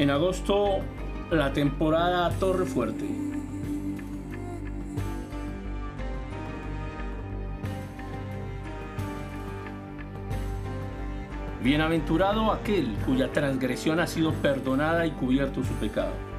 [0.00, 0.78] En agosto,
[1.30, 3.04] la temporada Torre Fuerte.
[11.62, 16.29] Bienaventurado aquel cuya transgresión ha sido perdonada y cubierto su pecado.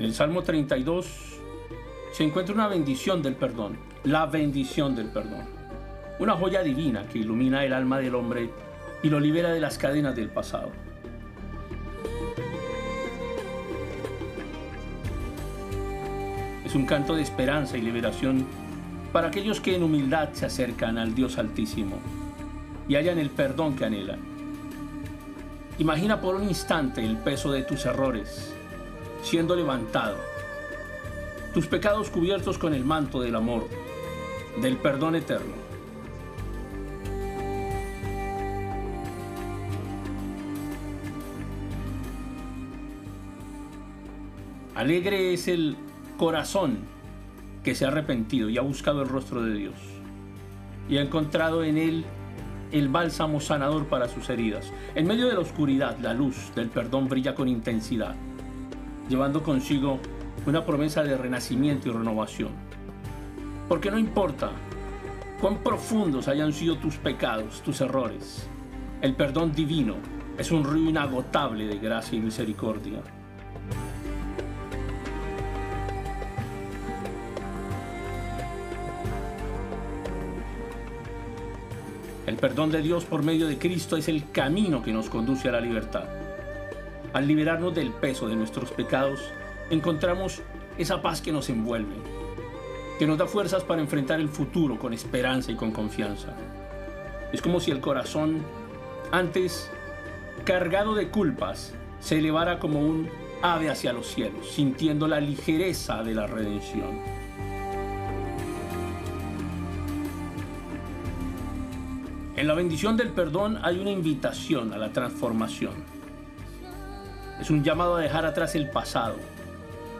[0.00, 1.06] En el Salmo 32
[2.12, 5.44] se encuentra una bendición del perdón, la bendición del perdón,
[6.18, 8.48] una joya divina que ilumina el alma del hombre
[9.02, 10.70] y lo libera de las cadenas del pasado.
[16.64, 18.46] Es un canto de esperanza y liberación
[19.12, 21.98] para aquellos que en humildad se acercan al Dios Altísimo
[22.88, 24.20] y hallan el perdón que anhelan.
[25.76, 28.54] Imagina por un instante el peso de tus errores
[29.22, 30.16] siendo levantado,
[31.54, 33.68] tus pecados cubiertos con el manto del amor,
[34.60, 35.54] del perdón eterno.
[44.74, 45.76] Alegre es el
[46.16, 46.78] corazón
[47.62, 49.74] que se ha arrepentido y ha buscado el rostro de Dios
[50.88, 52.04] y ha encontrado en él
[52.72, 54.72] el bálsamo sanador para sus heridas.
[54.94, 58.14] En medio de la oscuridad, la luz del perdón brilla con intensidad,
[59.10, 59.98] llevando consigo
[60.46, 62.50] una promesa de renacimiento y renovación.
[63.68, 64.52] Porque no importa
[65.40, 68.48] cuán profundos hayan sido tus pecados, tus errores,
[69.02, 69.96] el perdón divino
[70.38, 73.00] es un río inagotable de gracia y misericordia.
[82.26, 85.52] El perdón de Dios por medio de Cristo es el camino que nos conduce a
[85.52, 86.04] la libertad.
[87.12, 89.20] Al liberarnos del peso de nuestros pecados,
[89.68, 90.42] encontramos
[90.78, 91.96] esa paz que nos envuelve,
[93.00, 96.34] que nos da fuerzas para enfrentar el futuro con esperanza y con confianza.
[97.32, 98.42] Es como si el corazón,
[99.10, 99.70] antes
[100.44, 103.08] cargado de culpas, se elevara como un
[103.42, 107.00] ave hacia los cielos, sintiendo la ligereza de la redención.
[112.36, 115.99] En la bendición del perdón hay una invitación a la transformación.
[117.40, 119.16] Es un llamado a dejar atrás el pasado,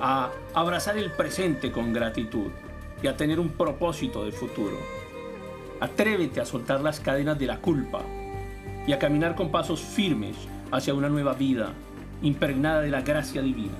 [0.00, 2.52] a abrazar el presente con gratitud
[3.02, 4.78] y a tener un propósito de futuro.
[5.80, 8.02] Atrévete a soltar las cadenas de la culpa
[8.86, 10.36] y a caminar con pasos firmes
[10.70, 11.72] hacia una nueva vida
[12.22, 13.74] impregnada de la gracia divina.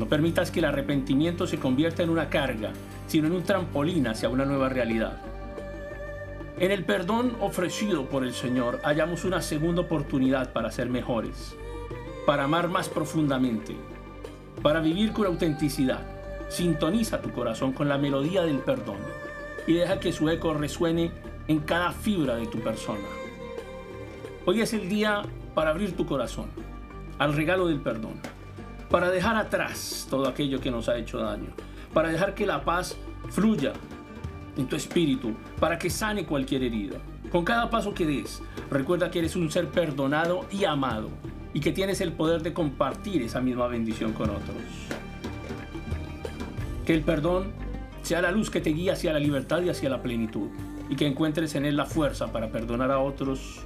[0.00, 2.72] No permitas que el arrepentimiento se convierta en una carga,
[3.06, 5.22] sino en un trampolín hacia una nueva realidad.
[6.58, 11.54] En el perdón ofrecido por el Señor hallamos una segunda oportunidad para ser mejores,
[12.24, 13.76] para amar más profundamente,
[14.62, 16.00] para vivir con autenticidad.
[16.48, 18.98] Sintoniza tu corazón con la melodía del perdón
[19.66, 21.10] y deja que su eco resuene
[21.46, 23.06] en cada fibra de tu persona.
[24.46, 25.22] Hoy es el día
[25.54, 26.46] para abrir tu corazón
[27.18, 28.14] al regalo del perdón
[28.90, 31.50] para dejar atrás todo aquello que nos ha hecho daño,
[31.92, 32.96] para dejar que la paz
[33.28, 33.72] fluya
[34.56, 36.98] en tu espíritu, para que sane cualquier herida.
[37.30, 41.10] Con cada paso que des, recuerda que eres un ser perdonado y amado
[41.52, 44.56] y que tienes el poder de compartir esa misma bendición con otros.
[46.84, 47.52] Que el perdón
[48.02, 50.48] sea la luz que te guía hacia la libertad y hacia la plenitud
[50.88, 53.64] y que encuentres en él la fuerza para perdonar a otros.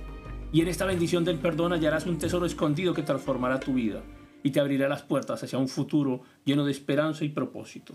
[0.52, 4.02] Y en esta bendición del perdón hallarás un tesoro escondido que transformará tu vida
[4.42, 7.94] y te abrirá las puertas hacia un futuro lleno de esperanza y propósito.